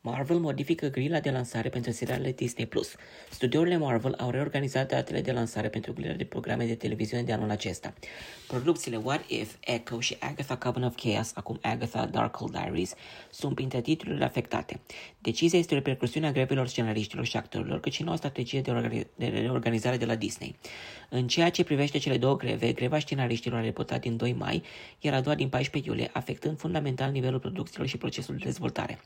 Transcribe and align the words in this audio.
Marvel 0.00 0.38
modifică 0.38 0.86
grila 0.86 1.20
de 1.20 1.30
lansare 1.30 1.68
pentru 1.68 1.90
serialele 1.90 2.32
Disney+. 2.32 2.66
Plus. 2.66 2.94
Studiourile 3.30 3.76
Marvel 3.76 4.14
au 4.18 4.30
reorganizat 4.30 4.88
datele 4.88 5.20
de 5.20 5.32
lansare 5.32 5.68
pentru 5.68 5.92
grila 5.92 6.12
de 6.12 6.24
programe 6.24 6.66
de 6.66 6.74
televiziune 6.74 7.22
de 7.22 7.32
anul 7.32 7.50
acesta. 7.50 7.94
Producțiile 8.46 8.96
What 8.96 9.24
If, 9.26 9.54
Echo 9.60 10.00
și 10.00 10.16
Agatha 10.20 10.56
Coven 10.56 10.82
of 10.82 10.94
Chaos, 10.96 11.32
acum 11.34 11.58
Agatha 11.62 12.06
Darkhold 12.06 12.52
Diaries, 12.52 12.94
sunt 13.30 13.54
printre 13.54 13.80
titlurile 13.80 14.24
afectate. 14.24 14.80
Decizia 15.18 15.58
este 15.58 15.74
o 15.74 15.76
repercusiune 15.76 16.26
a 16.26 16.32
grevelor 16.32 16.68
scenariștilor 16.68 17.24
și 17.24 17.36
actorilor, 17.36 17.80
cât 17.80 17.92
și 17.92 18.02
noua 18.02 18.16
strategie 18.16 18.60
de, 18.60 18.70
organi- 18.70 19.06
de 19.16 19.26
reorganizare 19.26 19.96
de 19.96 20.04
la 20.04 20.14
Disney. 20.14 20.56
În 21.10 21.26
ceea 21.28 21.50
ce 21.50 21.64
privește 21.64 21.98
cele 21.98 22.16
două 22.18 22.36
greve, 22.36 22.72
greva 22.72 22.98
scenariștilor 22.98 23.58
a 23.58 23.62
reputat 23.62 24.00
din 24.00 24.16
2 24.16 24.32
mai, 24.32 24.62
iar 25.00 25.14
a 25.14 25.20
doua 25.20 25.36
din 25.36 25.48
14 25.48 25.90
iulie, 25.90 26.10
afectând 26.12 26.58
fundamental 26.58 27.10
nivelul 27.10 27.40
producțiilor 27.40 27.86
și 27.86 27.98
procesul 27.98 28.36
de 28.36 28.44
dezvoltare. 28.44 28.98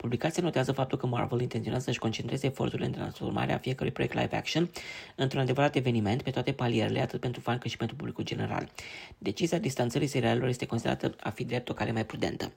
Publicația 0.00 0.42
notează 0.42 0.72
faptul 0.72 0.98
că 0.98 1.06
Marvel 1.06 1.40
intenționează 1.40 1.84
să-și 1.84 1.98
concentreze 1.98 2.46
eforturile 2.46 2.86
în 2.86 2.92
transformarea 2.92 3.58
fiecărui 3.58 3.92
proiect 3.92 4.14
live 4.14 4.36
action 4.36 4.70
într-un 5.16 5.40
adevărat 5.40 5.76
eveniment 5.76 6.22
pe 6.22 6.30
toate 6.30 6.52
palierele, 6.52 7.00
atât 7.00 7.20
pentru 7.20 7.40
fan 7.40 7.58
cât 7.58 7.70
și 7.70 7.76
pentru 7.76 7.96
publicul 7.96 8.24
general. 8.24 8.70
Decizia 9.18 9.58
distanțării 9.58 10.06
serialelor 10.06 10.48
este 10.48 10.66
considerată 10.66 11.14
a 11.20 11.30
fi 11.30 11.44
drept 11.44 11.68
o 11.68 11.74
cale 11.74 11.92
mai 11.92 12.06
prudentă. 12.06 12.52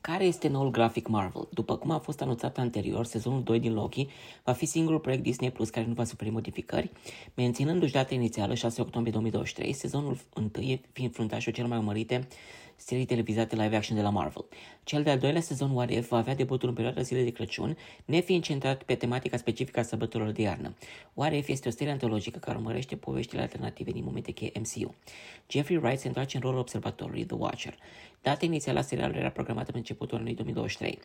Care 0.00 0.24
este 0.24 0.48
noul 0.48 0.70
grafic 0.70 1.06
Marvel? 1.06 1.48
După 1.50 1.76
cum 1.76 1.90
a 1.90 1.98
fost 1.98 2.20
anunțat 2.20 2.58
anterior, 2.58 3.04
sezonul 3.04 3.42
2 3.42 3.60
din 3.60 3.72
Loki 3.72 4.08
va 4.44 4.52
fi 4.52 4.66
singurul 4.66 5.00
proiect 5.00 5.22
Disney 5.22 5.50
Plus 5.50 5.70
care 5.70 5.86
nu 5.86 5.94
va 5.94 6.04
suferi 6.04 6.30
modificări, 6.30 6.90
menținându-și 7.34 7.92
data 7.92 8.14
inițială 8.14 8.54
6 8.54 8.80
octombrie 8.80 9.12
2023, 9.12 9.72
sezonul 9.72 10.18
1 10.34 10.50
fiind 10.92 11.12
fruntașul 11.12 11.52
cel 11.52 11.66
mai 11.66 11.78
urmărite 11.78 12.28
serii 12.76 13.04
televizate 13.04 13.56
live 13.56 13.76
action 13.76 13.96
de 13.96 14.02
la 14.02 14.10
Marvel. 14.10 14.44
Cel 14.84 15.02
de-al 15.02 15.18
doilea 15.18 15.40
sezon 15.40 15.70
What 15.70 15.90
If 15.90 16.08
va 16.08 16.16
avea 16.16 16.34
debutul 16.34 16.68
în 16.68 16.74
perioada 16.74 17.00
zilei 17.00 17.24
de 17.24 17.30
Crăciun, 17.30 17.76
nefiind 18.04 18.42
centrat 18.42 18.82
pe 18.82 18.94
tematica 18.94 19.36
specifică 19.36 19.80
a 19.80 19.82
sărbătorilor 19.82 20.32
de 20.32 20.42
iarnă. 20.42 20.74
What 21.14 21.32
If 21.32 21.48
este 21.48 21.68
o 21.68 21.70
serie 21.70 21.92
antologică 21.92 22.38
care 22.38 22.56
urmărește 22.56 22.96
poveștile 22.96 23.40
alternative 23.40 23.90
din 23.90 24.04
momente 24.04 24.30
cheie 24.30 24.52
MCU. 24.54 24.94
Jeffrey 25.48 25.76
Wright 25.76 26.00
se 26.00 26.06
întoarce 26.06 26.36
în 26.36 26.42
rolul 26.42 26.58
observatorului 26.58 27.24
The 27.24 27.36
Watcher. 27.36 27.74
Data 28.22 28.44
inițială 28.44 28.78
a 28.78 28.82
serialului 28.82 29.20
era 29.20 29.30
programată 29.30 29.72
pentru 29.72 29.90
începutul 29.90 30.16
anului 30.16 30.34
2023. 30.34 30.98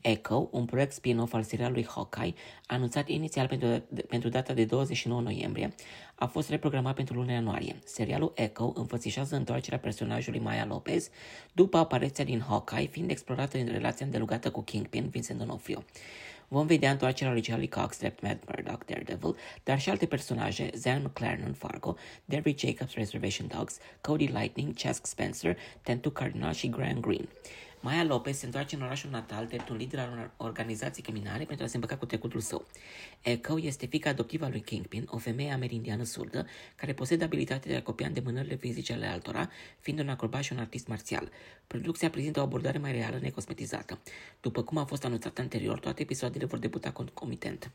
Echo, 0.00 0.48
un 0.52 0.64
proiect 0.64 0.92
spin-off 0.92 1.34
al 1.34 1.42
serialului 1.42 1.86
Hawkeye, 1.86 2.34
anunțat 2.66 3.08
inițial 3.08 3.46
pentru, 3.46 3.84
pentru 4.08 4.28
data 4.28 4.52
de 4.52 4.64
29 4.64 5.20
noiembrie, 5.20 5.74
a 6.14 6.26
fost 6.26 6.48
reprogramat 6.50 6.94
pentru 6.94 7.14
luna 7.14 7.32
ianuarie. 7.32 7.78
Serialul 7.84 8.32
Echo 8.34 8.72
înfățișează 8.74 9.36
întoarcerea 9.36 9.78
personajului 9.78 10.40
Maya 10.40 10.66
Lopez 10.66 11.10
după 11.52 11.78
apariția 11.78 12.24
din 12.24 12.40
Hawkeye, 12.48 12.86
fiind 12.86 13.10
explorată 13.10 13.58
în 13.58 13.66
relația 13.66 14.06
îndelugată 14.06 14.50
cu 14.50 14.62
Kingpin, 14.62 15.08
Vincent 15.08 15.42
D'Onofrio. 15.42 15.82
Vom 16.48 16.66
vedea 16.66 16.90
întoarcerea 16.90 17.32
lui 17.32 17.42
Charlie 17.42 17.68
Cox, 17.68 17.98
drept 17.98 18.22
Matt 18.22 18.42
Murdock, 18.46 18.84
Daredevil, 18.86 19.36
dar 19.64 19.80
și 19.80 19.90
alte 19.90 20.06
personaje, 20.06 20.70
Zan 20.74 21.02
McLaren 21.02 21.52
Fargo, 21.52 21.96
Derry 22.24 22.54
Jacobs, 22.58 22.94
Reservation 22.94 23.46
Dogs, 23.56 23.78
Cody 24.00 24.26
Lightning, 24.26 24.74
Chask 24.74 25.06
Spencer, 25.06 25.56
Tentu 25.82 26.10
Cardinal 26.10 26.52
și 26.52 26.68
Graham 26.68 27.00
Greene. 27.00 27.28
Maya 27.80 28.04
Lopez 28.04 28.38
se 28.38 28.44
întoarce 28.44 28.74
în 28.74 28.82
orașul 28.82 29.10
natal 29.10 29.46
drept 29.46 29.68
un 29.68 29.76
lider 29.76 29.98
al 29.98 30.10
unor 30.12 30.30
organizații 30.36 31.02
criminale 31.02 31.44
pentru 31.44 31.64
a 31.64 31.68
se 31.68 31.74
împăca 31.74 31.96
cu 31.96 32.06
trecutul 32.06 32.40
său. 32.40 32.66
Echo 33.20 33.60
este 33.60 33.86
fica 33.86 34.10
adoptivă 34.10 34.44
a 34.44 34.48
lui 34.48 34.60
Kingpin, 34.60 35.06
o 35.10 35.18
femeie 35.18 35.52
amerindiană 35.52 36.02
surdă, 36.02 36.46
care 36.76 36.92
posedă 36.92 37.24
abilitatea 37.24 37.70
de 37.70 37.76
a 37.76 37.82
copia 37.82 38.06
îndemânările 38.06 38.56
fizice 38.56 38.92
ale 38.92 39.06
altora, 39.06 39.50
fiind 39.80 40.00
un 40.00 40.08
acrobat 40.08 40.42
și 40.42 40.52
un 40.52 40.58
artist 40.58 40.86
marțial. 40.86 41.30
Producția 41.66 42.10
prezintă 42.10 42.40
o 42.40 42.42
abordare 42.42 42.78
mai 42.78 42.92
reală, 42.92 43.18
necosmetizată. 43.18 43.98
După 44.40 44.62
cum 44.62 44.76
a 44.78 44.84
fost 44.84 45.04
anunțat 45.04 45.38
anterior, 45.38 45.78
toate 45.78 46.02
episoadele 46.02 46.44
vor 46.44 46.58
debuta 46.58 46.90
concomitent. 46.90 47.70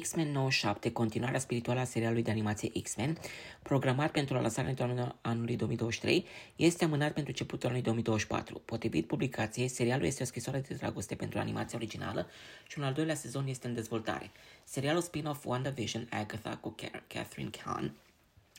X-Men 0.00 0.32
97, 0.32 0.92
continuarea 0.92 1.38
spirituală 1.38 1.80
a 1.80 1.84
serialului 1.84 2.22
de 2.22 2.30
animație 2.30 2.70
X-Men, 2.82 3.18
programat 3.62 4.10
pentru 4.10 4.34
lansarea 4.34 4.74
în 4.78 5.12
anului 5.20 5.56
2023, 5.56 6.26
este 6.56 6.84
amânat 6.84 7.12
pentru 7.12 7.30
începutul 7.30 7.68
anului 7.68 7.84
2024. 7.84 8.62
Potrivit 8.64 9.06
publicației, 9.06 9.68
serialul 9.68 10.06
este 10.06 10.22
o 10.22 10.26
scrisoare 10.26 10.60
de 10.60 10.74
dragoste 10.74 11.14
pentru 11.14 11.38
animația 11.38 11.78
originală 11.78 12.26
și 12.66 12.78
un 12.78 12.84
al 12.84 12.92
doilea 12.92 13.14
sezon 13.14 13.46
este 13.46 13.66
în 13.66 13.74
dezvoltare. 13.74 14.30
Serialul 14.64 15.02
spin-off 15.02 15.44
WandaVision 15.44 16.08
Agatha 16.10 16.56
cu 16.56 16.74
Catherine 17.06 17.50
Khan 17.50 17.94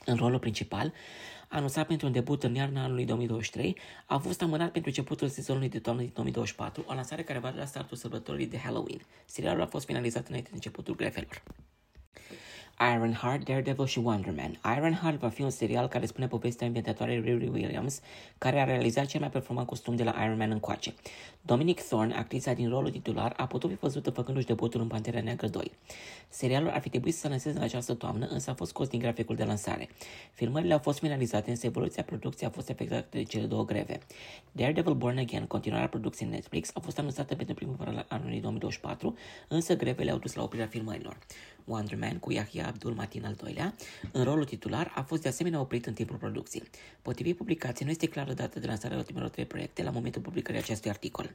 în 0.04 0.16
rolul 0.16 0.38
principal, 0.38 0.92
anunțat 1.48 1.86
pentru 1.86 2.06
un 2.06 2.12
debut 2.12 2.42
în 2.42 2.54
iarna 2.54 2.82
anului 2.82 3.04
2023, 3.04 3.76
a 4.06 4.18
fost 4.18 4.42
amânat 4.42 4.70
pentru 4.70 4.90
începutul 4.90 5.28
sezonului 5.28 5.68
de 5.68 5.78
toamnă 5.78 6.02
din 6.02 6.10
2024, 6.14 6.84
o 6.86 6.94
lansare 6.94 7.22
care 7.22 7.38
va 7.38 7.50
da 7.50 7.64
startul 7.64 7.96
sărbătorii 7.96 8.46
de 8.46 8.58
Halloween. 8.58 9.00
Serialul 9.24 9.62
a 9.62 9.66
fost 9.66 9.86
finalizat 9.86 10.28
înainte 10.28 10.48
de 10.48 10.54
începutul 10.54 10.94
grevelor. 10.94 11.42
Ironheart, 12.80 13.44
Daredevil 13.44 13.86
și 13.86 13.98
Wonder 13.98 14.34
Man. 14.36 14.76
Ironheart 14.76 15.18
va 15.18 15.28
fi 15.28 15.42
un 15.42 15.50
serial 15.50 15.88
care 15.88 16.06
spune 16.06 16.26
povestea 16.26 16.66
inventatoarei 16.66 17.20
Riri 17.20 17.48
Williams, 17.48 18.00
care 18.38 18.60
a 18.60 18.64
realizat 18.64 19.06
cel 19.06 19.20
mai 19.20 19.30
performant 19.30 19.66
costum 19.66 19.96
de 19.96 20.02
la 20.02 20.14
Iron 20.24 20.36
Man 20.36 20.50
încoace. 20.50 20.94
Dominic 21.42 21.82
Thorne, 21.82 22.14
actrița 22.14 22.52
din 22.52 22.68
rolul 22.68 22.90
titular, 22.90 23.34
a 23.36 23.46
putut 23.46 23.70
fi 23.70 23.76
văzută 23.76 24.10
făcându-și 24.10 24.46
debutul 24.46 24.80
în 24.80 24.86
Pantera 24.86 25.20
Neagră 25.20 25.46
2. 25.46 25.72
Serialul 26.28 26.70
ar 26.70 26.80
fi 26.80 26.88
trebuit 26.88 27.14
să 27.14 27.20
se 27.20 27.28
lanseze 27.28 27.56
în 27.56 27.62
această 27.62 27.94
toamnă, 27.94 28.26
însă 28.26 28.50
a 28.50 28.54
fost 28.54 28.70
scos 28.70 28.88
din 28.88 28.98
graficul 28.98 29.36
de 29.36 29.44
lansare. 29.44 29.88
Filmările 30.32 30.72
au 30.72 30.78
fost 30.78 30.98
finalizate, 30.98 31.50
însă 31.50 31.66
evoluția 31.66 32.02
producției 32.02 32.48
a 32.48 32.52
fost 32.52 32.68
efectuată 32.68 33.06
de 33.10 33.22
cele 33.22 33.46
două 33.46 33.64
greve. 33.64 33.98
Daredevil 34.52 34.94
Born 34.94 35.18
Again, 35.18 35.46
continuarea 35.46 35.88
producției 35.88 36.28
Netflix, 36.28 36.70
a 36.74 36.80
fost 36.80 36.98
anunțată 36.98 37.34
pentru 37.34 37.54
primăvara 37.54 38.04
anului 38.08 38.40
2024, 38.40 39.14
însă 39.48 39.76
grevele 39.76 40.10
au 40.10 40.18
dus 40.18 40.34
la 40.34 40.42
oprirea 40.42 40.66
filmărilor. 40.66 41.18
Wonder 41.64 41.98
Man 41.98 42.18
cu 42.18 42.32
Yahya 42.32 42.66
Abdul 42.66 42.94
Matin 42.94 43.24
al 43.24 43.34
doilea, 43.34 43.74
în 44.12 44.24
rolul 44.24 44.44
titular, 44.44 44.92
a 44.94 45.02
fost 45.02 45.22
de 45.22 45.28
asemenea 45.28 45.60
oprit 45.60 45.86
în 45.86 45.94
timpul 45.94 46.16
producției. 46.16 46.62
Potrivit 47.02 47.36
publicației, 47.36 47.86
nu 47.86 47.92
este 47.92 48.08
clară 48.08 48.32
data 48.32 48.60
de 48.60 48.66
lansare 48.66 48.94
a 48.94 48.96
ultimelor 48.96 49.28
trei 49.28 49.46
proiecte 49.46 49.82
la 49.82 49.90
momentul 49.90 50.22
publicării 50.22 50.60
acestui 50.60 50.90
articol. 50.90 51.34